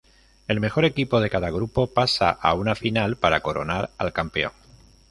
El 0.47 0.59
mejor 0.59 0.83
equipo 0.85 1.21
de 1.21 1.29
cada 1.29 1.51
grupo 1.51 1.85
pasa 1.93 2.31
a 2.31 2.55
una 2.55 2.73
final 2.73 3.17
para 3.17 3.41
coronar 3.41 3.91
al 3.99 4.11
campeón. 4.13 4.51